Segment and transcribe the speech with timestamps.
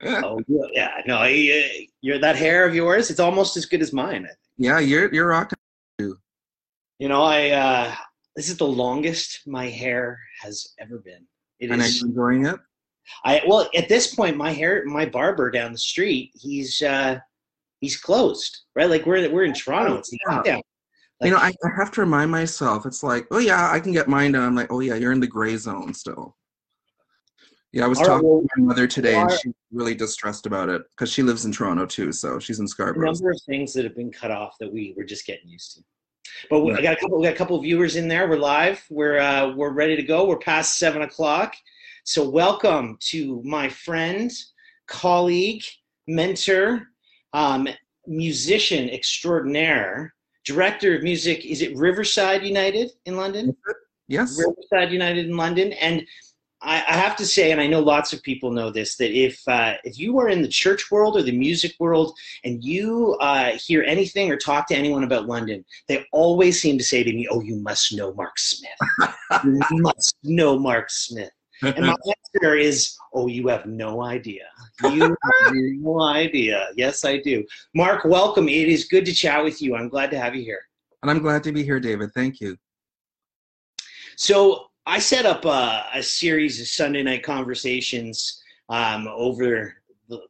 [0.04, 0.40] oh
[0.72, 3.10] yeah, no, I, you're that hair of yours.
[3.10, 4.26] It's almost as good as mine.
[4.56, 5.58] Yeah, you're you're rocking.
[5.98, 6.16] Too.
[6.98, 7.94] You know, I uh,
[8.34, 11.26] this is the longest my hair has ever been.
[11.58, 12.56] It and is, I'm enjoying it.
[13.24, 17.18] I well at this point, my hair, my barber down the street, he's uh,
[17.80, 18.88] he's closed, right?
[18.88, 19.96] Like we're we're in Toronto.
[19.96, 20.10] It's
[20.44, 20.60] yeah.
[21.20, 22.86] Like, you know, I, I have to remind myself.
[22.86, 24.42] It's like, oh yeah, I can get mine done.
[24.42, 26.36] I'm like, oh yeah, you're in the gray zone still.
[27.72, 30.82] Yeah, I was talking well, to my mother today, and she's really distressed about it
[30.90, 33.08] because she lives in Toronto too, so she's in Scarborough.
[33.08, 35.76] A number of things that have been cut off that we were just getting used
[35.76, 35.84] to.
[36.48, 37.18] But we, I got a couple.
[37.18, 38.28] We got a couple of viewers in there.
[38.28, 38.84] We're live.
[38.90, 40.26] We're uh, we're ready to go.
[40.26, 41.54] We're past seven o'clock.
[42.04, 44.32] So welcome to my friend,
[44.88, 45.62] colleague,
[46.08, 46.88] mentor,
[47.32, 47.68] um,
[48.06, 50.12] musician extraordinaire,
[50.44, 51.44] director of music.
[51.44, 53.56] Is it Riverside United in London?
[54.08, 54.36] Yes.
[54.36, 56.04] Riverside United in London, and
[56.62, 59.40] I, I, have to say, and I know lots of people know this, that if
[59.48, 62.14] uh, if you are in the church world or the music world
[62.44, 66.84] and you uh, hear anything or talk to anyone about London, they always seem to
[66.84, 68.70] say to me, "Oh, you must know Marque Smith.
[69.44, 71.30] you must know Marque Smith."
[71.62, 71.96] And my
[72.34, 74.44] answer is, "Oh, you have no idea.
[74.82, 77.44] You have no idea." Yes, I do.
[77.74, 78.48] Marque, welcome.
[78.48, 79.76] It is good to chat with you.
[79.76, 80.60] I'm glad to have you here.
[81.02, 82.12] And I'm glad to be here, David.
[82.12, 82.58] Thank you.
[84.16, 89.76] So I set up a, a series of Sunday night conversations um, over.
[90.08, 90.20] The,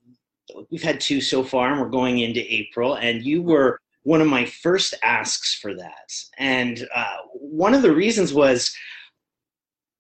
[0.70, 2.96] we've had two so far, and we're going into April.
[2.96, 6.12] And you were one of my first asks for that.
[6.36, 8.70] And uh, one of the reasons was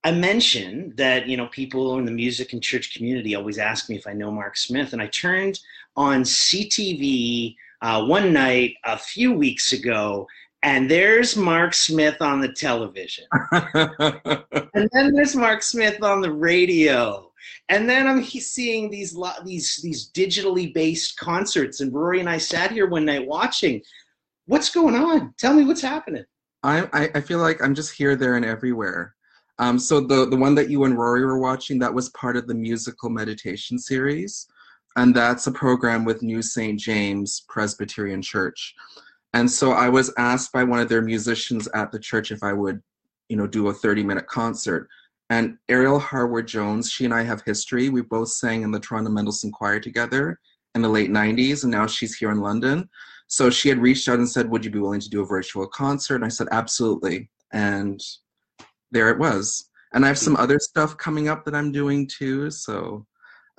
[0.04, 3.96] I mentioned that you know people in the music and church community always ask me
[3.96, 5.58] if I know Marque Smith, and I turned
[5.96, 10.26] on CTV uh, one night a few weeks ago,
[10.62, 13.24] and there's Marque Smith on the television.
[13.52, 17.30] and then there's Marque Smith on the radio.
[17.68, 21.80] And then I'm seeing these these these digitally based concerts.
[21.80, 23.80] And Rory and I sat here one night watching.
[24.46, 25.34] What's going on?
[25.38, 26.24] Tell me what's happening.
[26.62, 29.14] I I feel like I'm just here, there, and everywhere.
[29.58, 32.46] Um, so the the one that you and Rory were watching that was part of
[32.46, 34.46] the musical meditation series,
[34.96, 36.78] and that's a program with New St.
[36.78, 38.74] James Presbyterian Church.
[39.32, 42.52] And so I was asked by one of their musicians at the church if I
[42.52, 42.82] would,
[43.28, 44.88] you know, do a 30 minute concert.
[45.30, 47.88] And Ariel Harwood Jones, she and I have history.
[47.88, 50.40] We both sang in the Toronto Mendelssohn Choir together
[50.74, 52.88] in the late 90s, and now she's here in London.
[53.28, 55.68] So she had reached out and said, Would you be willing to do a virtual
[55.68, 56.16] concert?
[56.16, 57.30] And I said, Absolutely.
[57.52, 58.00] And
[58.90, 59.70] there it was.
[59.92, 62.50] And I have some other stuff coming up that I'm doing too.
[62.50, 63.06] So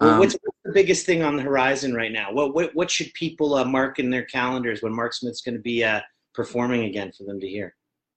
[0.01, 2.31] well, what's, um, what's, the biggest thing on the horizon right now?
[2.31, 5.61] What what, what should people uh, mark in their calendars when Marque Smith's going to
[5.61, 6.01] be uh,
[6.33, 7.75] performing again for them to hear?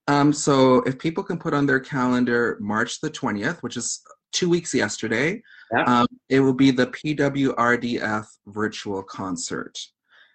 [0.09, 4.03] Um, so if people can put on their calendar March the 20th, which is
[4.33, 5.43] two weeks yesterday,
[5.73, 5.85] yeah.
[5.85, 9.79] um, it will be the PWRDF virtual concert.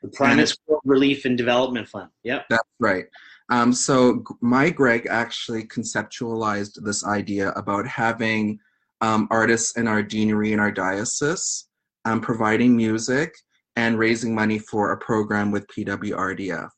[0.01, 2.09] The Primate's World Relief and Development Fund.
[2.23, 2.45] Yep.
[2.49, 3.05] That's right.
[3.49, 8.59] Um, so my Greg actually conceptualized this idea about having
[9.01, 11.67] um, artists in our deanery and our diocese,
[12.05, 13.35] um, providing music
[13.75, 16.69] and raising money for a program with PWRDF.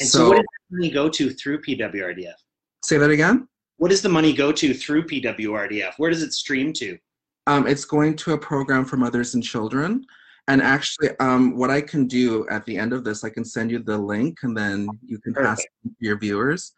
[0.00, 2.34] And so, so what does the money go to through PWRDF?
[2.82, 3.48] Say that again.
[3.78, 5.94] What does the money go to through PWRDF?
[5.96, 6.98] Where does it stream to?
[7.46, 10.04] Um, it's going to a program for mothers and children.
[10.48, 13.70] And actually, um, what I can do at the end of this, I can send
[13.70, 15.48] you the link and then you can Perfect.
[15.48, 16.72] pass it to your viewers.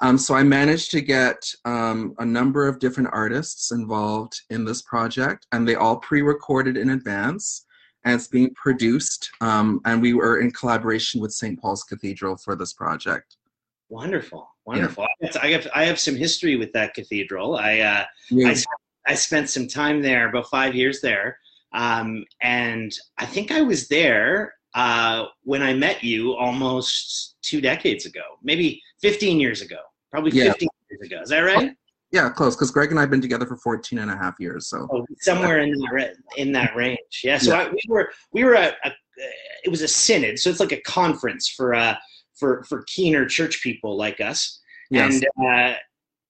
[0.00, 4.82] Um, so I managed to get um, a number of different artists involved in this
[4.82, 7.64] project, and they all pre-recorded in advance,
[8.04, 9.30] and it's being produced.
[9.40, 11.60] Um, and we were in collaboration with St.
[11.60, 13.36] Paul's Cathedral for this project.
[13.88, 15.06] Wonderful, wonderful.
[15.20, 15.30] Yeah.
[15.40, 17.56] I have I have some history with that cathedral.
[17.56, 18.48] I uh, yeah.
[18.48, 21.38] I, I spent some time there, about five years there,
[21.72, 28.06] um, and I think I was there uh, when I met you almost two decades
[28.06, 29.78] ago, maybe 15 years ago,
[30.10, 31.20] probably 15 years ago.
[31.22, 31.72] Is that right?
[32.10, 32.54] Yeah, close.
[32.54, 34.68] Because Greg and I have been together for 14 and a half years.
[34.68, 36.98] So oh, somewhere in that in that range.
[37.24, 37.38] Yeah.
[37.38, 37.64] So yeah.
[37.64, 38.92] I, we were we were at a,
[39.64, 41.96] it was a synod, so it's like a conference for uh
[42.36, 44.60] for for keener church people like us.
[44.90, 45.22] Yes.
[45.38, 45.76] And uh,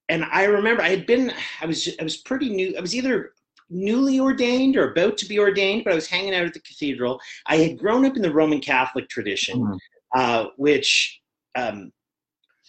[0.09, 2.75] and I remember I had been I was I was pretty new.
[2.79, 3.33] I was either
[3.71, 7.21] newly ordained or about to be ordained, but I was hanging out at the cathedral.
[7.47, 9.77] I had grown up in the Roman Catholic tradition, mm-hmm.
[10.15, 11.21] uh, which
[11.57, 11.93] um,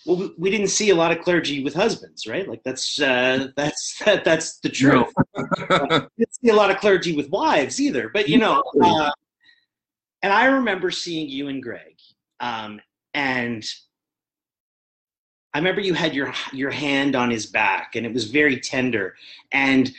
[0.06, 2.48] well, we didn't see a lot of clergy with husbands, right?
[2.48, 5.12] Like that's uh, that's that, that's the truth.
[5.36, 8.64] uh, didn't see a lot of clergy with wives either, but you know.
[8.82, 9.12] Uh,
[10.22, 12.00] and I remember seeing you and Greg,
[12.40, 12.82] um,
[13.14, 13.64] and
[15.54, 19.16] I remember you had your your hand on his back, and it was very tender.
[19.52, 19.92] And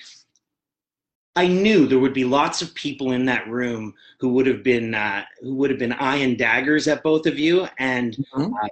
[1.36, 4.94] I knew there would be lots of people in that room who would have been
[4.94, 8.52] uh, who would have been eyeing daggers at both of you, and Mhm.
[8.62, 8.68] uh,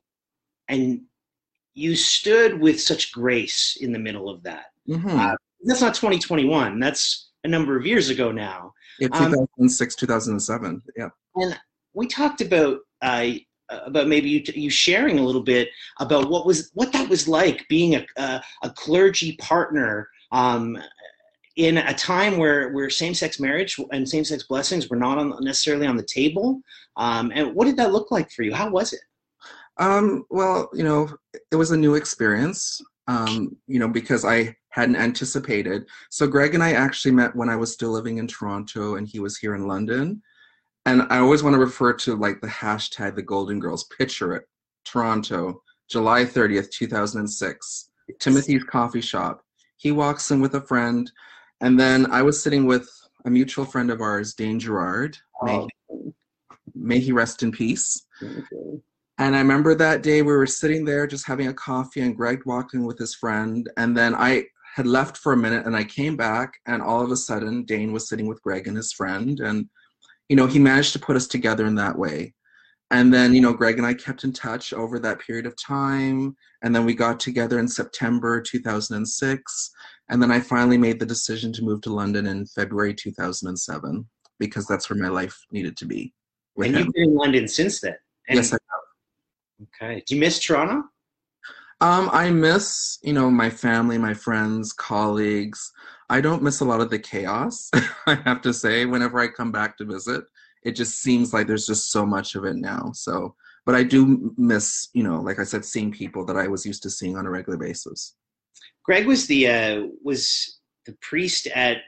[0.68, 1.02] and
[1.74, 4.72] you stood with such grace in the middle of that.
[4.88, 5.18] Mhm.
[5.18, 6.78] Uh, That's not 2021.
[6.78, 8.72] That's a number of years ago now.
[9.00, 10.82] yeah, um, 2006, 2007.
[10.96, 11.08] Yeah.
[11.36, 11.58] And
[11.94, 13.32] we talked about uh,
[13.70, 15.68] about maybe you, you sharing a little bit
[16.00, 20.78] about what was what that was like being a a, a clergy partner um,
[21.56, 25.36] in a time where where same sex marriage and same sex blessings were not on,
[25.40, 26.60] necessarily on the table.
[26.96, 28.52] Um, and what did that look like for you?
[28.52, 29.00] How was it?
[29.76, 31.08] Um, well, you know,
[31.50, 35.86] it was a new experience, um, you know, because I hadn't anticipated.
[36.10, 39.20] So Greg and I actually met when I was still living in Toronto and he
[39.20, 40.22] was here in London.
[40.86, 43.84] And I always want to refer to like the hashtag the Golden Girls.
[43.84, 44.44] Picture it.
[44.84, 47.90] Toronto, July 30th, 2006.
[48.20, 49.42] Timothy's coffee shop.
[49.76, 51.10] He walks in with a friend.
[51.60, 52.88] And then I was sitting with
[53.24, 55.16] a mutual friend of ours, Dane Gerard.
[55.42, 56.14] May, oh.
[56.74, 58.06] may he rest in peace.
[59.18, 62.42] And I remember that day we were sitting there just having a coffee, and Greg
[62.44, 63.70] walked in with his friend.
[63.76, 67.10] And then I had left for a minute and I came back, and all of
[67.10, 69.38] a sudden, Dane was sitting with Greg and his friend.
[69.40, 69.68] And,
[70.28, 72.34] you know, he managed to put us together in that way.
[72.90, 76.36] And then, you know, Greg and I kept in touch over that period of time.
[76.62, 79.70] And then we got together in September 2006.
[80.08, 84.06] And then I finally made the decision to move to London in February 2007
[84.38, 86.12] because that's where my life needed to be.
[86.56, 86.84] And him.
[86.84, 87.96] you've been in London since then.
[88.28, 89.90] And, Yes, I have.
[89.90, 90.02] Okay.
[90.06, 90.84] Do you miss Toronto?
[91.80, 95.72] Um, I miss, you know, my family, my friends, colleagues.
[96.08, 97.70] I don't miss a lot of the chaos,
[98.06, 100.24] I have to say, whenever I come back to visit.
[100.62, 102.92] It just seems like there's just so much of it now.
[102.94, 103.34] So,
[103.66, 106.82] but I do miss, you know, like I said, seeing people that I was used
[106.84, 108.14] to seeing on a regular basis.
[108.84, 111.78] Greg was the uh, was the priest at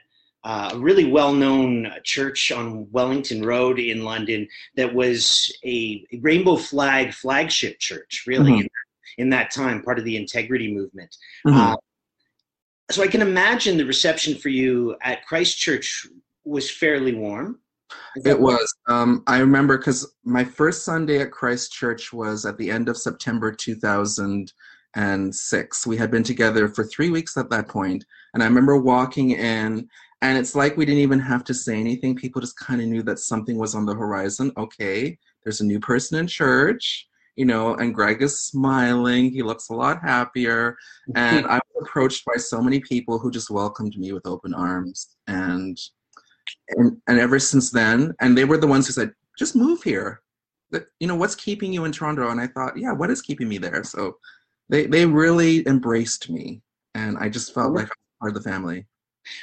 [0.43, 7.13] uh, a really well-known church on Wellington Road in London that was a rainbow flag
[7.13, 8.61] flagship church, really Mhm.
[8.61, 8.69] in,
[9.17, 11.15] in that time, part of the integrity movement.
[11.45, 11.73] Mhm.
[11.73, 11.77] Uh,
[12.89, 16.07] so I can imagine the reception for you at Christ Church
[16.45, 17.59] was fairly warm.
[18.23, 18.73] It was.
[18.87, 22.97] Um, I remember because my first Sunday at Christ Church was at the end of
[22.97, 23.51] September
[24.97, 25.87] 2006.
[25.87, 28.03] We had been together for three weeks at that point,
[28.33, 29.87] and I remember walking in,
[30.21, 32.15] and it's like we didn't even have to say anything.
[32.15, 34.51] People just kind of knew that something was on the horizon.
[34.57, 39.31] Okay, there's a new person in church, you know, and Greg is smiling.
[39.31, 40.75] He looks a lot happier,
[41.15, 45.15] and I was approached by so many people who just welcomed me with open arms
[45.27, 45.77] and
[46.69, 50.21] and and ever since then and they were the ones who said just move here
[50.99, 53.57] you know what's keeping you in toronto and i thought yeah what is keeping me
[53.57, 54.15] there so
[54.69, 56.61] they they really embraced me
[56.95, 58.85] and i just felt like I was part of the family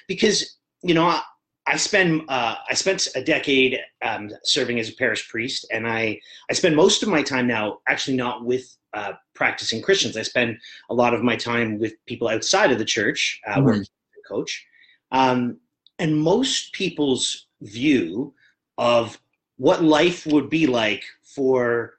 [0.09, 1.23] because you know I,
[1.67, 6.21] I spend uh, I spent a decade um, serving as a parish priest, and I
[6.51, 10.17] I spend most of my time now actually not with uh, practicing Christians.
[10.17, 10.59] I spend
[10.91, 13.65] a lot of my time with people outside of the church, uh, Mhm.
[13.65, 13.89] working as
[14.25, 14.67] a coach,
[15.11, 15.59] um,
[15.99, 18.35] and most people's view
[18.77, 19.19] of
[19.57, 21.94] what life would be like for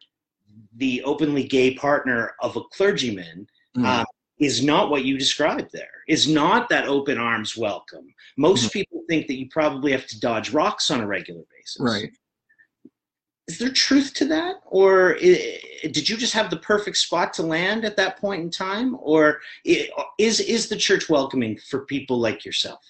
[0.78, 3.86] the openly gay partner of a clergyman Mm.
[3.86, 4.06] um,
[4.40, 8.14] is not what you described there is not that open arms welcome.
[8.38, 8.72] Most Mhm.
[8.74, 11.82] people think that you probably have to dodge rocks on a regular basis.
[11.82, 12.12] Right.
[13.48, 14.56] Is there truth to that?
[14.66, 15.60] Or i-
[15.92, 18.96] did you just have the perfect spot to land at that point in time?
[19.00, 22.82] Or is is the church welcoming for people like yourself?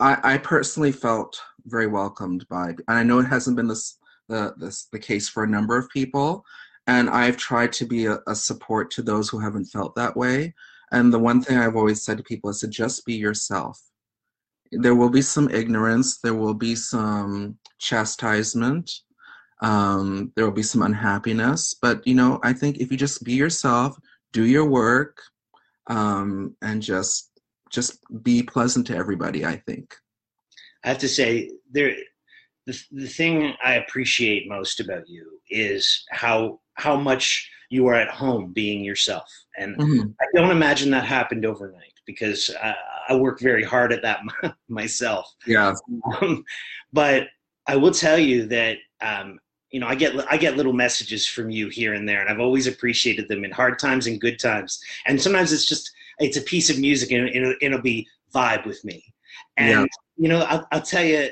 [0.00, 3.98] I, I personally felt very welcomed by and i know it hasn't been this
[4.28, 6.46] the this the case for a number of people
[6.88, 10.54] and i've tried to be a, a support to those who haven't felt that way.
[10.90, 13.80] And the one thing i've always said to people is to just be yourself.
[14.72, 16.18] There will be some ignorance.
[16.18, 18.90] There will be some chastisement.
[19.60, 21.74] Um, there will be some unhappiness.
[21.80, 23.96] But you know i think if you just be yourself
[24.32, 25.22] do your work
[25.88, 27.30] um, and just
[27.70, 29.94] just be pleasant to everybody i think.
[30.84, 31.94] I have to say there
[32.68, 38.10] the, the thing I appreciate most about you is how how much you are at
[38.10, 39.28] home being yourself.
[39.58, 40.14] And Mhm.
[40.20, 42.74] I don't imagine that happened overnight because I,
[43.08, 44.20] I work very hard at that
[44.68, 45.34] myself.
[45.46, 45.72] yeah
[46.20, 46.44] Um,
[46.92, 47.28] but
[47.66, 49.38] I will tell you that um,
[49.70, 52.40] you know I get I get little messages from you here and there, and I've
[52.46, 54.78] always appreciated them in hard times and good times.
[55.06, 58.84] And sometimes it's just it's a piece of music, and it'll, it'll be vibe with
[58.84, 59.02] me.
[59.56, 59.86] And Yeah.
[60.18, 61.30] You know I'll, I'll tell you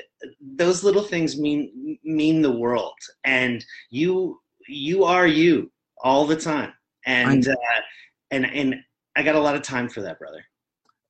[0.55, 2.97] those little things mean mean the world.
[3.23, 5.71] And you you are you
[6.03, 6.73] all the time,
[7.05, 7.55] and uh,
[8.31, 8.75] and and
[9.15, 10.43] I got a lot of time for that, brother.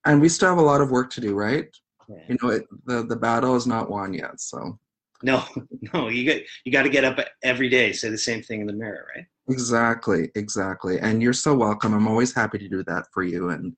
[0.05, 1.69] and we still have a lot of work to do right
[2.07, 2.15] yeah.
[2.27, 4.39] you know, it, the the battle is not won yet.
[4.39, 4.79] So
[5.23, 5.43] no,
[5.93, 8.67] no, you got you got to get up every day, say the same thing in
[8.67, 9.25] the mirror, right?
[9.49, 10.99] Exactly, exactly.
[10.99, 11.93] And you're so welcome.
[11.93, 13.75] I'm always happy to do that for you and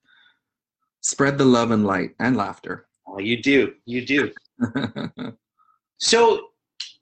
[1.01, 2.87] spread the love and light and laughter.
[3.11, 4.31] Oh, you do, you do.
[5.97, 6.49] so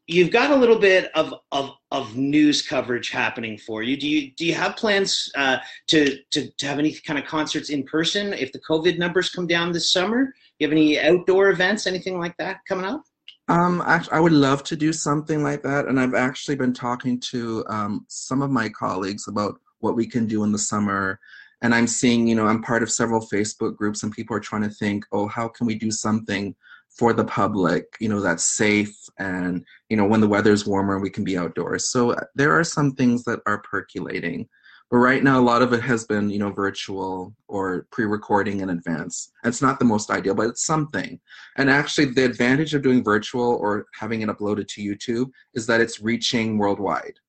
[0.08, 3.98] you've got a little bit of, of, of news coverage happening for you.
[3.98, 7.70] Do you do you have plans uh, to, to to have any kind of concerts
[7.70, 10.26] in person if the COVID numbers come down this summer?
[10.26, 13.04] Do you have any outdoor events, anything like that coming up?
[13.50, 17.20] Um, actually, I would love to do something like that, and I've actually been talking
[17.32, 21.20] to um, some of my colleagues about what we can do in the summer.
[21.62, 24.64] And I'm seeing, you know, I'm part of several Facebook groups, and people are trying
[24.64, 26.56] to think, oh, how can we do something
[26.98, 31.10] for the public, you know, that's safe, and you know, when the weather's warmer, we
[31.10, 31.90] can be outdoors.
[31.90, 34.50] So uh, there are some things that are percolating.
[34.90, 38.70] But right now, a lot of it has been, you know, virtual or pre-recording in
[38.70, 39.32] advance.
[39.44, 41.20] It's not the most ideal, but it's something.
[41.58, 45.82] And actually, the advantage of doing virtual or having it uploaded to YouTube is that
[45.82, 47.20] it's reaching worldwide.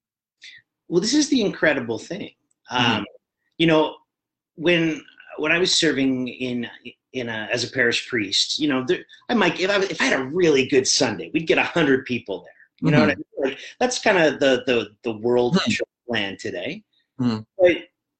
[0.86, 2.30] Well, this is the incredible thing.
[2.70, 2.98] Mm-hmm.
[2.98, 3.04] Um,
[3.58, 3.96] you know,
[4.58, 5.04] when
[5.38, 6.68] when I was serving in
[7.12, 10.04] in a, as a parish priest, you know, there, I might if I, if I
[10.04, 12.52] had a really good Sunday, we'd get a hundred people there.
[12.80, 12.94] You mm-hmm.
[12.94, 13.42] know what I mm-hmm.
[13.42, 13.50] mean?
[13.52, 16.10] Like that's kind of the the the world mm-hmm.
[16.10, 16.82] plan today.
[17.20, 17.44] Mm.
[17.58, 17.76] But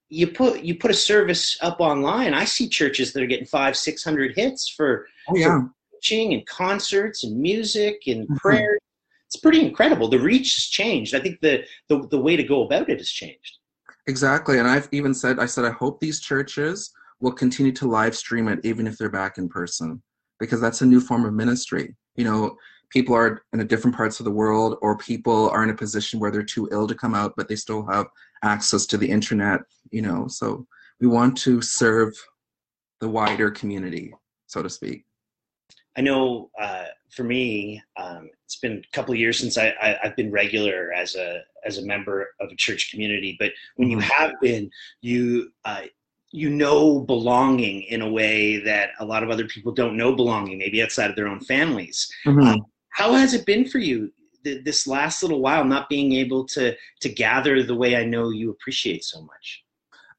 [0.09, 2.35] you put you put a service up online.
[2.35, 5.47] I see churches that are getting five, six hundred hits for, oh, yeah.
[5.47, 8.37] for preaching and concerts and music and mm-hmm.
[8.37, 8.79] prayer.
[9.27, 10.09] It's pretty incredible.
[10.09, 11.15] The reach has changed.
[11.15, 13.58] I think the, the the way to go about it has changed.
[14.09, 14.59] Exactly.
[14.59, 18.49] And I've even said I said I hope these churches will continue to live stream
[18.49, 20.03] it even if they're back in person.
[20.41, 21.95] Because that's a new form of ministry.
[22.17, 22.57] You know,
[22.91, 26.31] people are in different parts of the world or people are in a position where
[26.31, 28.07] they're too ill to come out but they still have
[28.43, 29.61] access to the internet
[29.91, 30.67] you know so
[31.01, 32.15] we want to serve
[33.01, 34.13] the wider community
[34.47, 35.05] so to speak
[35.97, 40.17] i know uh, for me um, it's been a couple years since I, I, have
[40.17, 44.09] been regular as a as a member of a church community but when you mm-hmm.
[44.09, 45.83] have been you uh,
[46.31, 50.59] you know belonging in a way that a lot of other people don't know belonging
[50.59, 52.41] maybe outside of their own families mm-hmm.
[52.41, 54.11] um, how has it been for you
[54.45, 58.31] th- this last little while, not being able to to gather the way I know
[58.31, 59.65] you appreciate so much?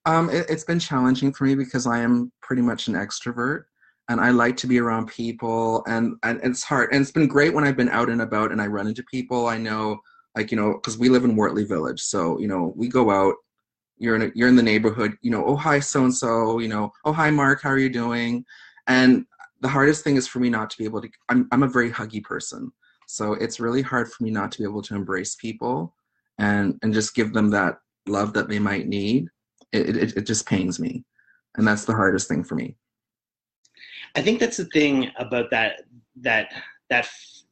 [0.06, 3.66] Um, it, it's been challenging for me because I am pretty much an extrovert
[4.08, 6.92] and I like to be around people and, and it's hard.
[6.92, 9.48] And it's been great when I've been out and about and I run into people
[9.48, 10.00] I know,
[10.36, 12.02] like, you know, because we live in Wortley Village.
[12.02, 13.36] So, you know, we go out,
[13.98, 17.12] you're in, a, you're in the neighborhood, you know, oh, hi, so-and-so, you know, oh,
[17.12, 18.46] hi, Marque, how are you doing?
[18.88, 19.26] And
[19.62, 21.92] the hardest thing is for me not to be able to I'm I'm a very
[21.92, 22.72] huggy person.
[23.08, 25.96] So it's really hard for me not to be able to embrace people
[26.38, 29.28] and and just give them that love that they might need.
[29.72, 31.04] It it, it just pains me.
[31.56, 32.78] And that's the hardest thing for me.
[34.16, 35.82] I think that's the thing about that
[36.22, 36.54] that
[36.90, 37.10] that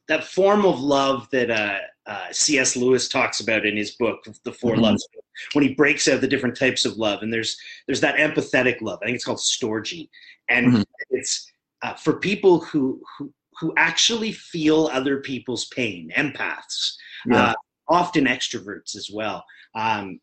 [0.08, 2.76] that form of love that uh, uh, C.S.
[2.76, 4.80] Lewis talks about in his book, The 4 mm-hmm.
[4.82, 5.06] Loves,
[5.52, 8.98] when he breaks out the different types of love, and there's there's that empathetic love.
[9.02, 10.08] I think it's called storge,
[10.48, 10.82] and mm-hmm.
[11.10, 11.50] it's
[11.82, 16.94] uh, for people who, who who actually feel other people's pain, empaths,
[17.26, 17.50] yeah.
[17.50, 17.54] uh,
[17.88, 19.44] often extroverts as well.
[19.74, 20.20] Um,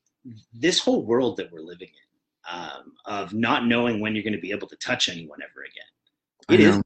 [0.54, 4.40] this whole world that we're living in, um, of not knowing when you're going to
[4.40, 6.82] be able to touch anyone ever again, it is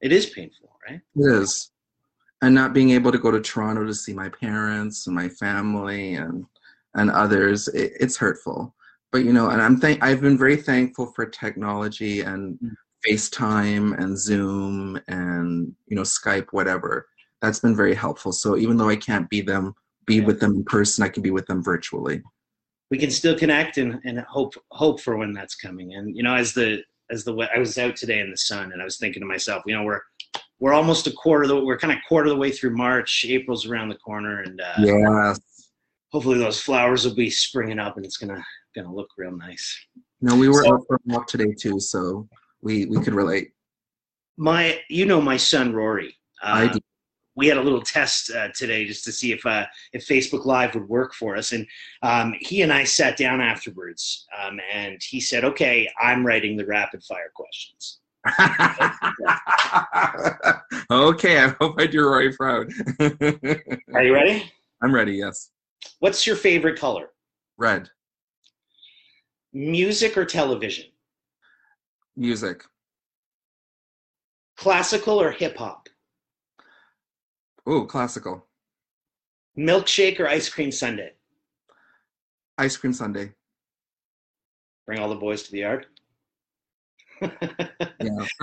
[0.00, 1.00] it is painful, right?
[1.16, 1.70] It is,
[2.42, 6.14] and not being able to go to Toronto to see my parents and my family
[6.14, 6.46] and
[6.94, 8.74] and others, it, it's hurtful.
[9.12, 12.70] But you know, and I'm thank I've been very thankful for technology and mm.
[13.06, 17.08] FaceTime and Zoom and you know Skype, whatever.
[17.40, 18.32] That's been very helpful.
[18.32, 19.74] So even though I can't be them,
[20.06, 20.24] be yeah.
[20.24, 22.22] with them in person, I can be with them virtually.
[22.90, 25.94] We can still connect and, and hope hope for when that's coming.
[25.94, 28.82] And you know, as the as the I was out today in the sun, and
[28.82, 30.00] I was thinking to myself, you know, we're
[30.60, 33.24] we're almost a quarter of the we're kind of quarter of the way through March.
[33.28, 35.34] April's around the corner, and uh, yeah,
[36.10, 39.78] hopefully those flowers will be springing up, and it's gonna gonna look real nice.
[40.20, 42.28] No, we were so, out for a walk today too, so
[42.60, 43.52] we we could relate.
[44.36, 46.16] My, you know, my son Rory.
[46.42, 46.78] Uh, I do.
[47.34, 50.74] We had a little test uh, today just to see if uh, if Facebook Live
[50.74, 51.66] would work for us, and
[52.02, 56.66] um, he and I sat down afterwards, um, and he said, "Okay, I'm writing the
[56.66, 58.00] rapid fire questions."
[60.90, 62.70] okay, I hope I do Rory proud.
[63.00, 64.50] Are you ready?
[64.82, 65.12] I'm ready.
[65.12, 65.50] Yes.
[66.00, 67.08] What's your favorite color?
[67.56, 67.88] Red.
[69.52, 70.86] Music or television?
[72.16, 72.64] Music.
[74.56, 75.88] Classical or hip hop?
[77.66, 78.44] Oh, classical.
[79.58, 81.10] Milkshake or ice cream sundae?
[82.58, 83.28] Ice cream sundae.
[84.86, 85.86] Bring all the boys to the yard.
[87.20, 88.26] Yeah.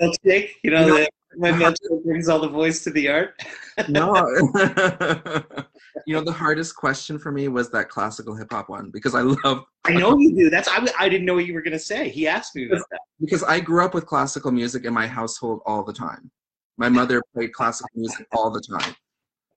[0.00, 3.40] milkshake, you know, the, my milkshake brings all the voice to the art.
[3.88, 4.14] no.
[6.06, 9.22] you know, the hardest question for me was that classical hip hop one because I
[9.22, 9.64] love.
[9.84, 10.50] I know you do.
[10.50, 12.08] That's I, I didn't know what you were gonna say.
[12.08, 15.60] He asked me about that because I grew up with classical music in my household
[15.66, 16.30] all the time.
[16.78, 18.94] My mother played classical music all the time,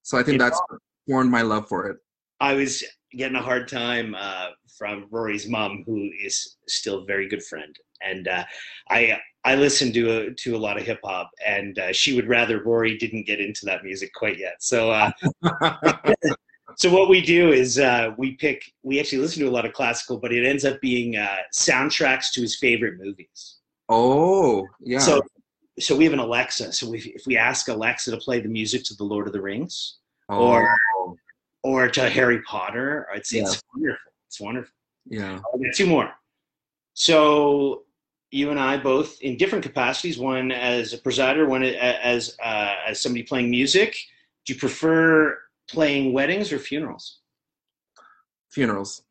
[0.03, 0.59] so I think that's
[1.07, 1.97] formed my love for it.
[2.39, 7.27] I was getting a hard time uh, from Rory's mom, who is still a very
[7.27, 8.43] good friend, and uh,
[8.89, 12.27] I I listened to a, to a lot of hip hop, and uh, she would
[12.27, 14.55] rather Rory didn't get into that music quite yet.
[14.59, 14.91] So.
[14.91, 15.11] Uh,
[16.75, 19.73] so what we do is uh, we pick we actually listen to a lot of
[19.73, 23.57] classical but it ends up being uh, soundtracks to his favorite movies
[23.89, 25.21] oh yeah so
[25.79, 28.83] so we have an alexa so we, if we ask alexa to play the music
[28.83, 29.97] to the lord of the rings
[30.29, 30.51] oh.
[30.51, 30.77] or
[31.63, 33.41] or to harry potter it's, yeah.
[33.41, 34.73] it's wonderful it's wonderful
[35.05, 36.11] yeah I'll two more
[36.93, 37.83] so
[38.31, 40.17] you and I both in different capacities.
[40.17, 43.95] One as a presider, one as uh, as somebody playing music.
[44.45, 45.37] Do you prefer
[45.69, 47.19] playing weddings or funerals?
[48.51, 49.03] Funerals.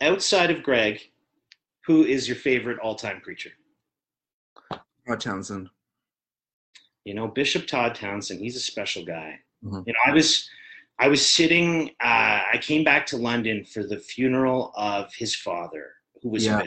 [0.00, 1.00] Outside of Greg,
[1.86, 3.50] who is your favorite all-time preacher?
[5.06, 5.70] Todd Townshend.
[7.04, 8.40] You know, Bishop Todd Townshend.
[8.40, 9.38] He's a special guy.
[9.64, 9.82] Mm-hmm.
[9.86, 10.48] You know, I was
[10.98, 11.90] I was sitting.
[12.00, 16.62] Uh, I came back to London for the funeral of his father, who was yeah,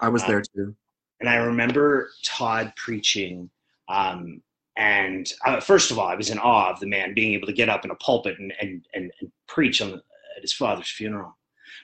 [0.00, 0.74] I was there too.
[1.20, 3.50] And I remember Todd preaching.
[3.88, 4.42] Um,
[4.76, 7.52] and uh, first of all, I was in awe of the man being able to
[7.52, 11.36] get up in a pulpit and, and, and, and preach on, at his father's funeral.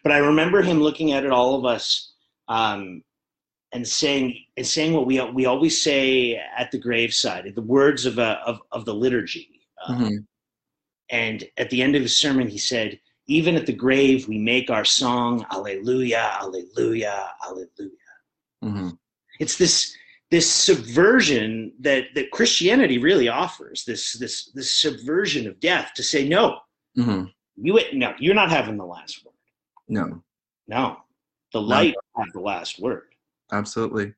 [0.02, 2.12] But I remember him looking at it, all of us,
[2.48, 3.02] um,
[3.72, 8.18] and saying and saying what we we always say at the graveside, the words of
[8.18, 9.60] a, of, of the liturgy.
[9.86, 10.16] Um, mm-hmm.
[11.10, 14.70] And at the end of his sermon, he said, even at the grave, we make
[14.70, 17.90] our song, Alleluia, Alleluia, Alleluia.
[18.64, 18.90] Mm-hmm.
[19.40, 19.94] It's this
[20.30, 23.84] this subversion that that Christianity really offers.
[23.84, 26.58] This this this subversion of death to say no,
[26.96, 27.24] mm-hmm.
[27.56, 29.34] you no, you're not having the last word.
[29.88, 30.22] No,
[30.66, 30.96] no,
[31.52, 32.22] the light no.
[32.22, 33.08] have the last word.
[33.52, 34.14] Absolutely.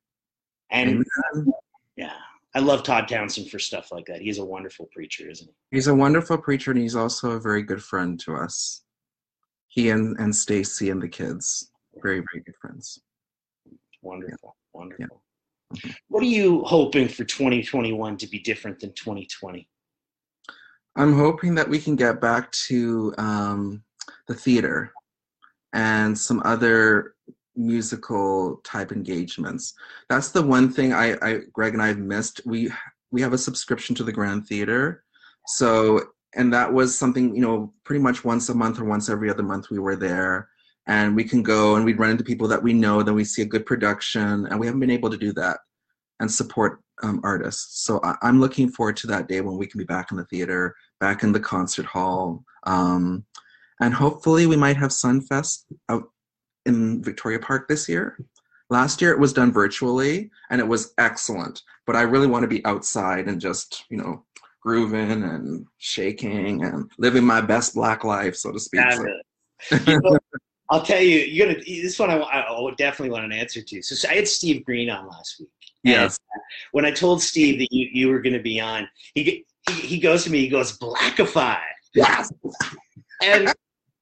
[0.70, 1.52] And Amen.
[1.96, 2.12] yeah,
[2.54, 4.20] I love Todd Townshend for stuff like that.
[4.20, 5.76] He's a wonderful preacher, isn't he?
[5.76, 8.82] He's a wonderful preacher, and he's also a very good friend to us
[9.68, 11.70] he and, and Stacy and the kids.
[12.02, 13.00] Very, very good friends.
[14.02, 14.56] Wonderful.
[14.74, 14.78] Yeah.
[14.80, 15.22] Wonderful.
[15.84, 15.92] Yeah.
[16.08, 19.68] What are you hoping for 2021 to be different than 2020?
[20.96, 23.84] I'm hoping that we can get back to um,
[24.26, 24.92] the theater
[25.74, 27.14] and some other
[27.58, 29.74] musical type engagements.
[30.08, 32.40] That's the one thing I, I Greg and I have missed.
[32.46, 32.70] We
[33.10, 35.04] we have a subscription to the Grand Theater,
[35.46, 36.00] so
[36.34, 39.42] and that was something you know pretty much once a month or once every other
[39.42, 40.48] month we were there
[40.86, 43.42] and we can go and we'd run into people that we know then we see
[43.42, 45.58] a good production and we haven't been able to do that
[46.20, 49.78] and support um, artists so I- am looking forward to that day when we can
[49.78, 53.24] be back in the theater back in the concert hall um,
[53.80, 56.10] and hopefully we might have sunfest out
[56.66, 58.18] in victoria park this year
[58.70, 62.48] last year it was done virtually and it was excellent but i really want to
[62.48, 64.22] be outside and just you know
[64.60, 68.82] grooving and shaking and living my best black life, so to speak.
[68.92, 69.78] So.
[69.86, 70.18] you know,
[70.70, 71.60] I'll tell you, you're gonna.
[71.64, 73.82] This one I, I definitely want an answer to.
[73.82, 75.48] So I had Steve Green on last week.
[75.82, 76.18] Yes.
[76.34, 76.42] And
[76.72, 79.98] when I told Steve that you, you were going to be on, he, he he
[79.98, 80.40] goes to me.
[80.40, 81.60] He goes, "Blackify."
[81.94, 82.30] Yes.
[83.22, 83.54] and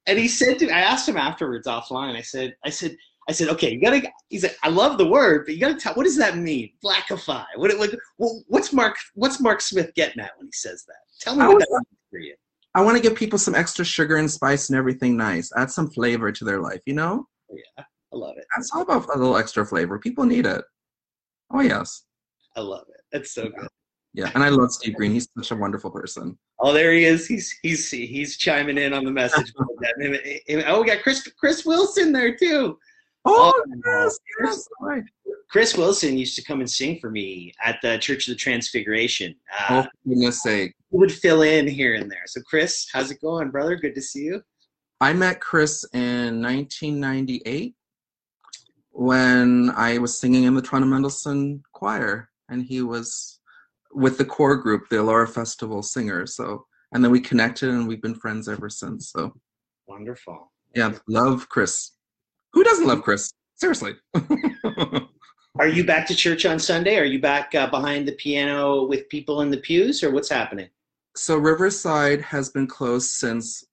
[0.07, 2.15] and he said to me, I asked him afterwards offline.
[2.15, 2.97] I said, I said,
[3.29, 4.01] I said, okay, you gotta.
[4.29, 5.93] He said, I love the word, but you gotta tell.
[5.93, 6.71] What does that mean?
[6.83, 7.45] Blackify.
[7.57, 7.77] What?
[7.77, 8.97] Like, what's Marque?
[9.15, 10.95] What's Marque Smith getting at when he says that?
[11.19, 12.35] Tell me what that means for you.
[12.73, 15.51] I want to give people some extra sugar and spice and everything nice.
[15.57, 16.81] Add some flavor to their life.
[16.85, 17.27] You know.
[17.49, 18.45] Yeah, I love it.
[18.55, 19.99] That's all about a little extra flavor.
[19.99, 20.63] People need it.
[21.51, 22.03] Oh yes.
[22.55, 23.01] I love it.
[23.11, 23.67] That's so good.
[24.17, 25.11] Yeah, and I love Steve Green.
[25.11, 26.39] He's such a wonderful person.
[26.57, 27.27] Oh, there he is.
[27.27, 29.53] He's he's he's chiming in on the message.
[29.59, 32.79] oh, we got Chris Chris Wilson there too.
[33.25, 34.67] Oh, oh yes, yes.
[34.81, 35.03] Right.
[35.51, 39.35] Chris Wilson used to come and sing for me at the Church of the Transfiguration.
[39.69, 40.73] Uh, oh, goodness sake.
[40.89, 42.23] He would fill in here and there.
[42.25, 43.75] So, Chris, how's it going, brother?
[43.75, 44.41] Good to see you.
[44.99, 47.75] I met Chris in 1998
[48.89, 53.36] when I was singing in the Toronto Mendelssohn Choir, and he was
[53.97, 56.35] with the core group, the Elora Festival Singers.
[56.35, 59.11] So, and then we connected, and we've been friends ever since.
[59.11, 59.33] So,
[59.87, 60.51] wonderful.
[60.75, 61.91] Yeah, love Chris.
[62.53, 63.31] Who doesn't love Chris?
[63.55, 63.95] Seriously.
[65.59, 66.97] Are you back to church on Sunday?
[66.97, 70.69] Are you back uh, behind the piano with people in the pews, or what's happening?
[71.15, 73.63] So Riverside has been closed since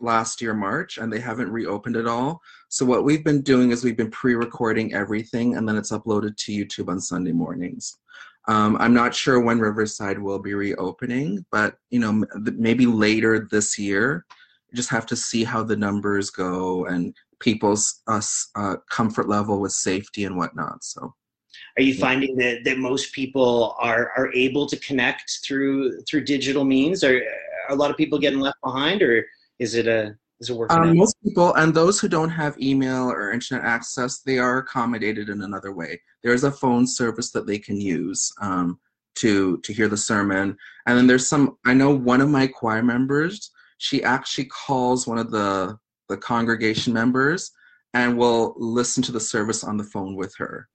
[0.00, 2.42] last year March, and they haven't reopened at all.
[2.68, 6.52] So what we've been doing is we've been pre-recording everything, and then it's uploaded to
[6.52, 7.96] YouTube on Sunday mornings.
[8.50, 13.78] Um, I'm not sure when Riverside will be reopening, but you know maybe later this
[13.78, 14.26] year.
[14.70, 18.20] You just have to see how the numbers go and people's uh,
[18.56, 20.82] uh, comfort level with safety and whatnot.
[20.82, 21.14] So
[21.76, 26.64] are you finding that, that most people are, are able to connect through through digital
[26.64, 27.04] means?
[27.04, 29.26] Are, are a lot of people getting left behind, or
[29.60, 30.76] is it a is it working?
[30.78, 35.28] Um, most people and those who don't have email or internet access, they are accommodated
[35.28, 36.00] in another way.
[36.22, 38.80] There's a phone service that they can use um,
[39.16, 41.58] to to hear the sermon, and then there's some.
[41.66, 43.50] I know one of my choir members.
[43.78, 47.52] She actually calls one of the the congregation members
[47.94, 50.68] and will listen to the service on the phone with her.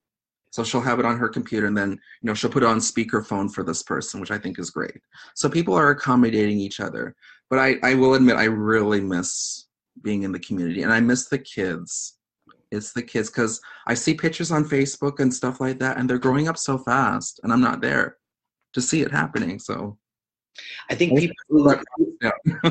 [0.56, 2.78] So she'll have it on her computer and then, you know, she'll put it on
[2.78, 5.02] speakerphone for this person, which I think is great.
[5.36, 7.13] So people are accommodating each other.
[7.50, 9.68] But I, I will admit, I really miss
[10.02, 12.20] being in the community and I miss the kids.
[12.72, 16.18] It's the kids because I see pictures on Facebook and stuff like that, and they're
[16.18, 18.15] growing up so fast, and I'm not there
[18.76, 19.60] to see it happening.
[19.60, 19.98] So
[20.89, 21.76] I think people who,
[22.22, 22.32] yeah.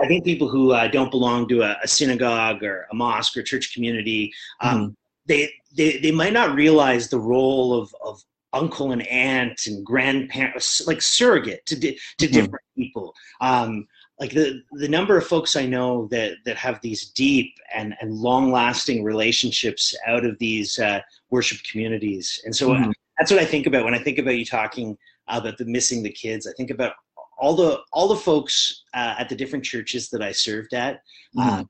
[0.00, 3.42] I think people who uh, don't belong to a, a, synagogue or a mosque or
[3.42, 4.92] church community, um, mm-hmm
[5.26, 8.22] they, they they might not realize the role of of
[8.54, 12.34] uncle and aunt and grandparents like surrogate to di- to mm-hmm.
[12.34, 13.86] different people um,
[14.20, 18.14] like the the number of folks i know that that have these deep and and
[18.14, 22.90] long lasting relationships out of these uh, worship communities and so mm-hmm.
[23.18, 24.96] that's what i think about when i think about you talking
[25.28, 26.92] about the missing the kids i think about
[27.38, 31.00] all the all the folks uh, at the different churches that i served at
[31.38, 31.62] uh, mm-hmm.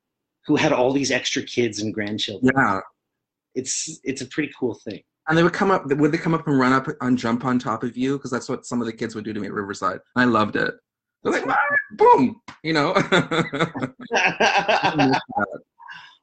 [0.47, 2.81] who had all these extra kids and grandchildren yeah
[3.55, 5.01] it's it's a pretty cool thing.
[5.29, 5.87] And they would come up.
[5.87, 8.19] Would they come up and run up and jump on top of you?
[8.19, 10.01] Because that's what some of the kids would do to me at Riverside.
[10.17, 10.75] And I loved it.
[11.23, 11.57] They're like, ah,
[11.93, 12.95] boom, you know.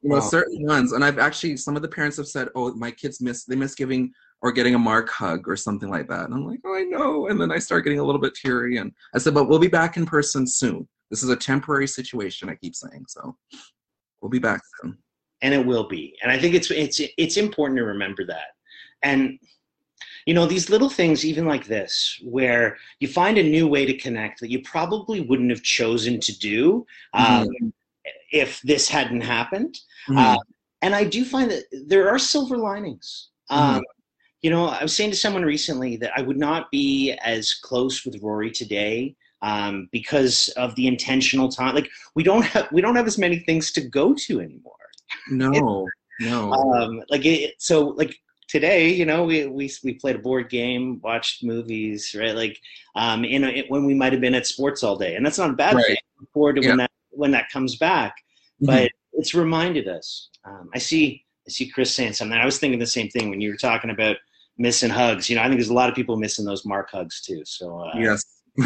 [0.02, 0.20] you know, wow.
[0.20, 3.46] certain ones, and I've actually some of the parents have said, "Oh, my kids miss
[3.46, 4.12] they miss giving
[4.44, 7.28] or getting a mark hug or something like that." And I'm like, "Oh, I know."
[7.28, 9.68] And then I start getting a little bit teary, and I said, "But we'll be
[9.68, 10.88] back in person soon.
[11.10, 13.36] This is a temporary situation." I keep saying, so
[14.22, 15.00] we'll be back soon
[15.42, 16.16] and it will be.
[16.22, 18.56] And I think it's it's it's important to remember that.
[19.04, 19.40] And
[20.26, 23.98] you know these little things even like this where you find a new way to
[23.98, 27.70] connect that you probably wouldn't have chosen to do um, mm-hmm.
[28.32, 30.18] if this hadn't happened mm-hmm.
[30.18, 30.38] uh,
[30.82, 33.78] and i do find that there are silver linings mm-hmm.
[33.78, 33.84] um,
[34.42, 38.06] you know i was saying to someone recently that i would not be as close
[38.06, 42.96] with rory today um, because of the intentional time like we don't have we don't
[42.96, 44.76] have as many things to go to anymore
[45.30, 45.88] no,
[46.20, 46.54] no.
[46.54, 48.16] Um, like it, so, like
[48.48, 52.36] today, you know, we we we played a board game, watched movies, right?
[52.36, 52.60] Like,
[52.96, 55.50] um, in a, when we might have been at sports all day, and that's not
[55.50, 55.86] a bad right.
[55.86, 55.98] thing.
[56.34, 56.70] Forward to yeah.
[56.70, 58.16] when that when that comes back,
[58.62, 58.68] mm-hmm.
[58.68, 60.30] but it's reminded us.
[60.46, 62.38] Um, I see I see Chris saying something.
[62.38, 64.18] I was thinking the same thing when you were talking about
[64.58, 65.30] missing hugs.
[65.30, 67.44] You know, I think there's a lot of people missing those Marque hugs too.
[67.46, 68.24] So uh, yes,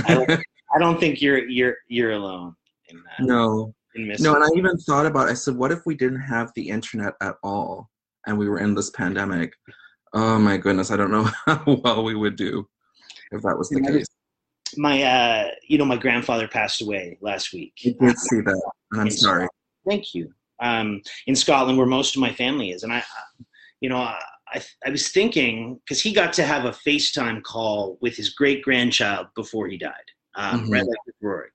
[0.08, 0.32] I, don't,
[0.76, 2.56] I don't think you're you're you're alone
[2.90, 4.20] in that.
[4.20, 5.28] No, no, and I even thought about.
[5.28, 5.32] It.
[5.32, 7.90] I said, what if we didn't have the internet at all,
[8.28, 9.54] and we were in this pandemic?
[10.14, 12.68] Oh my goodness, I don't know how well we would do
[13.32, 14.06] if that was the my, case.
[14.78, 17.74] My, uh, you know, my grandfather passed away last week.
[17.86, 19.48] I did see that, and I'm sorry.
[19.88, 20.32] Thank you.
[20.62, 23.04] Um, in Scotland, where most of my family is, and I,
[23.82, 28.16] you know, I, I was thinking because he got to have a FaceTime call with
[28.16, 29.94] his great grandchild before he died,
[30.36, 30.72] um, mm-hmm.
[30.72, 31.50] right like with Rory.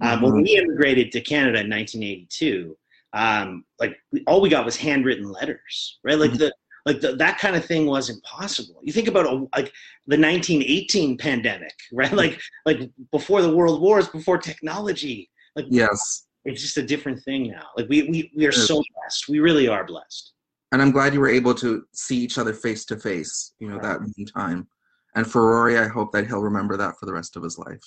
[0.00, 0.24] Um, mm-hmm.
[0.24, 2.76] When we immigrated to Canada in 1982,
[3.12, 6.18] um, like all we got was handwritten letters, right?
[6.18, 6.38] Like mm-hmm.
[6.38, 6.54] the
[6.86, 8.80] like the, that kind of thing wasn't possible.
[8.82, 9.72] You think about a, like
[10.06, 12.12] the 1918 pandemic, right?
[12.12, 15.30] Like like before the world wars, before technology.
[15.56, 17.66] Like yes, it's just a different thing now.
[17.76, 19.28] Like we we we are so blessed.
[19.28, 20.32] We really are blessed.
[20.70, 23.54] And I'm glad you were able to see each other face to face.
[23.58, 23.98] You know right.
[23.98, 24.68] that time.
[25.14, 27.82] And for Rory, I hope that he'll remember that for the rest of his life.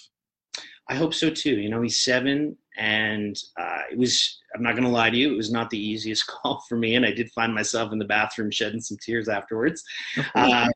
[0.90, 1.60] I hope so too.
[1.60, 4.40] You know, he's seven, and uh, it was.
[4.54, 5.34] I'm not going to lie to you.
[5.34, 8.06] It was not the easiest call for me, and I did find myself in the
[8.06, 9.84] bathroom shedding some tears afterwards.
[10.36, 10.68] uh,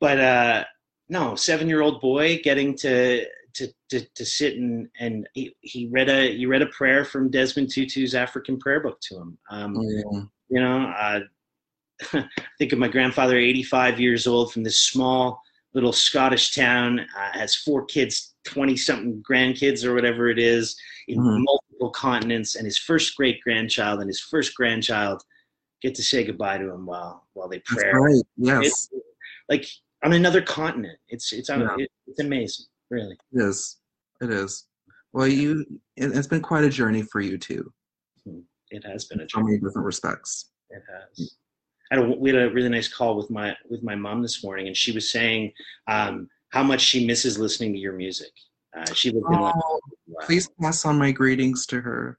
[0.00, 0.64] but uh,
[1.08, 6.36] no, seven-year-old boy getting to to to, to sit and and he, he read a
[6.36, 9.38] he read a prayer from Desmond Tutu's African prayer book to him.
[9.50, 10.22] Um, oh, yeah.
[10.48, 11.20] You know, uh,
[12.58, 15.40] think of my grandfather, 85 years old, from this small
[15.74, 20.76] little Scottish town, uh, has four kids, 20 something grandkids or whatever it is
[21.08, 21.42] in mm-hmm.
[21.42, 25.22] multiple continents, and his first great grandchild and his first grandchild
[25.80, 27.90] get to say goodbye to him while while they pray.
[27.92, 28.22] Right.
[28.36, 28.88] Yes.
[29.48, 29.66] Like
[30.04, 30.98] on another continent.
[31.08, 31.74] It's it's yeah.
[31.78, 33.16] it, it's amazing, really.
[33.32, 33.78] It is.
[34.20, 34.66] It is.
[35.12, 35.64] Well, you
[35.96, 37.72] it, has been quite a journey for you too.
[38.24, 38.40] Hmm.
[38.70, 39.42] It has been a journey.
[39.42, 40.50] So many different respects.
[40.70, 41.36] It has.
[41.92, 44.42] I had a, we had a really nice call with my with my mom this
[44.42, 45.52] morning, and she was saying
[45.88, 48.32] um, how much she misses listening to your music.
[48.74, 49.34] Uh, she lived in.
[49.34, 49.80] Oh,
[50.22, 52.18] please pass on my greetings to her.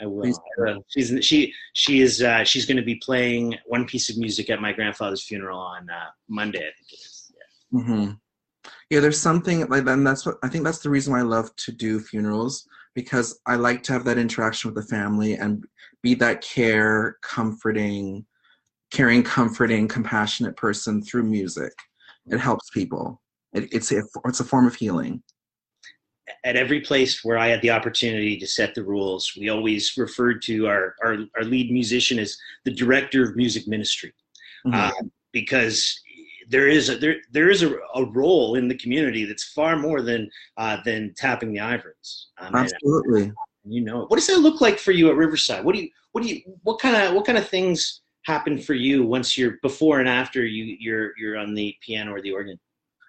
[0.00, 0.26] I will.
[0.26, 0.84] I will.
[0.88, 4.60] She's she she is uh, she's going to be playing one piece of music at
[4.60, 6.58] my grandfather's funeral on uh, Monday.
[6.58, 7.32] I think it is.
[7.32, 7.80] Yeah.
[7.80, 8.10] Mm-hmm.
[8.90, 9.92] Yeah, there's something like that.
[9.92, 10.64] And that's what I think.
[10.64, 14.18] That's the reason why I love to do funerals because I like to have that
[14.18, 15.64] interaction with the family and
[16.02, 18.24] be that care, comforting,
[18.94, 21.72] caring, comforting, compassionate person through music.
[22.26, 23.20] It helps people.
[23.52, 25.22] It, it's a it's a form of healing
[26.44, 30.42] at every place where I had the opportunity to set the rules, we always referred
[30.42, 34.12] to our, our, our lead musician as the director of music ministry.
[34.66, 34.74] Mm-hmm.
[34.74, 36.00] Uh, because
[36.48, 40.00] there is a, there there is a, a, role in the community that's far more
[40.00, 42.28] than uh, than tapping the ivories.
[42.38, 43.22] Um, Absolutely.
[43.24, 45.64] And, you know, what does that look like for you at Riverside?
[45.64, 48.74] What do you what do you what kind of what kind of things happen for
[48.74, 52.58] you once you're before and after you you're you're on the piano or the organ?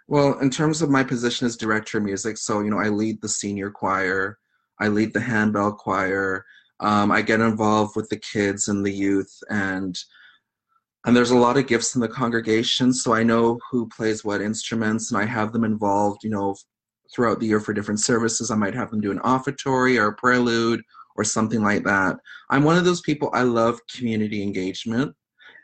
[0.07, 3.21] Well, in terms of my position as director of music, so you know, I lead
[3.21, 4.37] the senior choir,
[4.79, 6.45] I lead the handbell choir.
[6.81, 9.97] Um, I get involved with the kids and the youth, and
[11.05, 14.41] and there's a lot of gifts in the congregation, so I know who plays what
[14.41, 16.23] instruments, and I have them involved.
[16.23, 16.55] You know,
[17.13, 18.51] throughout the year for different services.
[18.51, 20.81] I might have them do an offertory or a prelude
[21.15, 22.17] or something like that.
[22.49, 23.29] I'm one of those people.
[23.33, 25.15] I love community engagement,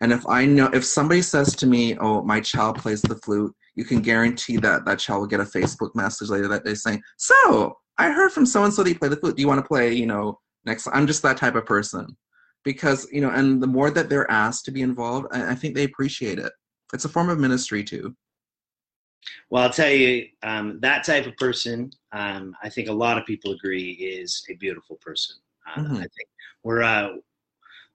[0.02, 3.54] and if I know if somebody says to me, "Oh, my child plays the flute,"
[3.76, 7.02] you can guarantee that that child will get a Facebook message later that day saying,
[7.18, 9.36] "So I heard from so and so that you play the flute.
[9.36, 9.94] Do you want to play?
[9.94, 12.18] You know, next." I'm just that type of person
[12.64, 15.76] because you know, and the more that they're asked to be involved, I, I think
[15.76, 16.52] they appreciate it.
[16.94, 18.16] It's a form of ministry too.
[19.50, 23.26] Well, I'll tell you, um, that type of person, um, I think a lot of
[23.26, 25.36] people agree is a beautiful person.
[25.68, 25.96] Uh, mm-hmm.
[25.96, 26.30] I think
[26.64, 27.10] we're uh,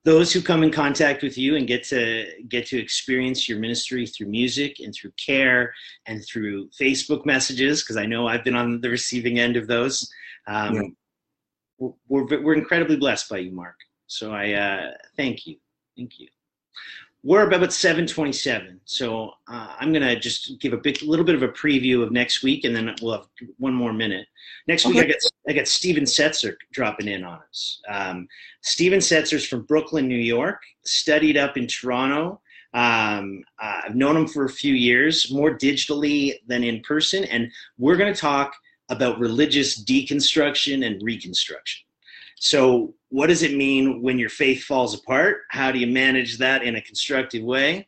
[0.04, 4.06] those who come in contact with you and get to get to experience your ministry
[4.06, 5.74] through music and through care
[6.06, 10.08] and through Facebook messages, because I know I've been on the receiving end of those.
[10.46, 11.88] Um, yeah.
[12.08, 13.80] we're, we're incredibly blessed by you, Marque.
[14.06, 15.56] So I uh, thank you,
[15.96, 16.28] thank you.
[17.26, 21.48] We're about 727, so uh, I'm gonna just give a big, little bit of a
[21.48, 23.26] preview of next week, and then we'll have
[23.58, 24.28] one more minute.
[24.68, 24.94] Next okay.
[24.94, 25.16] week, I got
[25.48, 27.80] I got Steven Setzer dropping in on us.
[27.88, 28.28] Um,
[28.62, 30.62] Steven Setzer's from Brooklyn, New York.
[30.84, 32.40] Studied up in Toronto.
[32.74, 37.50] Um, uh, I've known him for a few years, more digitally than in person, and
[37.76, 38.54] we're going to talk
[38.88, 41.84] about religious deconstruction and reconstruction.
[42.38, 45.42] So, what does it mean when your faith falls apart?
[45.50, 47.86] How do you manage that in a constructive way?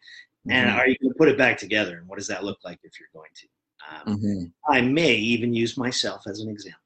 [0.49, 0.79] And mm-hmm.
[0.79, 1.99] are you going to put it back together?
[1.99, 3.47] And what does that look like if you're going to?
[3.91, 4.73] Um, mm-hmm.
[4.73, 6.81] I may even use myself as an example.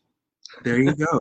[0.64, 1.20] There you go.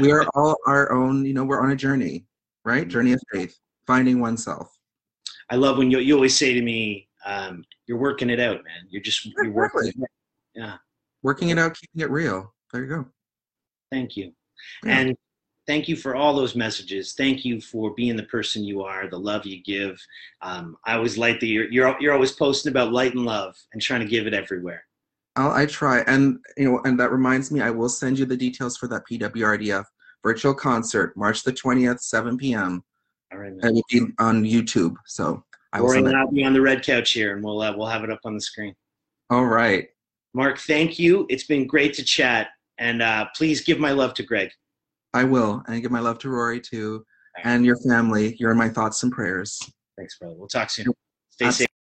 [0.00, 2.26] we are all our own, you know, we're on a journey,
[2.64, 2.82] right?
[2.82, 2.90] Mm-hmm.
[2.90, 4.76] Journey of faith, finding oneself.
[5.50, 8.86] I love when you, you always say to me, um, you're working it out, man.
[8.88, 10.10] You're just, you're working it
[10.54, 10.76] Yeah.
[11.22, 12.52] Working it out, keeping it real.
[12.72, 13.06] There you go.
[13.90, 14.32] Thank you.
[14.84, 14.98] Yeah.
[14.98, 15.16] And
[15.66, 17.14] thank you for all those messages.
[17.14, 20.00] Thank you for being the person you are, the love you give.
[20.42, 23.82] Um, I always like that you're, you're, you're always posting about light and love and
[23.82, 24.84] trying to give it everywhere.
[25.36, 28.36] I'll, I try, and you know, and that reminds me, I will send you the
[28.36, 29.84] details for that PWRDF
[30.22, 32.82] virtual concert, March the twentieth, seven p.m.
[33.30, 33.60] All right, man.
[33.62, 36.08] It will be on YouTube, so I will.
[36.08, 38.20] Or I'll be on the red couch here, and we'll uh, we'll have it up
[38.24, 38.74] on the screen.
[39.28, 39.88] All right,
[40.32, 40.60] Marque.
[40.60, 41.26] Thank you.
[41.28, 42.48] It's been great to chat,
[42.78, 44.50] and uh, please give my love to Greg.
[45.16, 47.04] I will, and give my love to Rory too,
[47.42, 48.36] and your family.
[48.38, 49.58] You're in my thoughts and prayers.
[49.96, 50.34] Thanks, brother.
[50.36, 50.92] We'll talk soon.
[51.30, 51.75] Stay safe.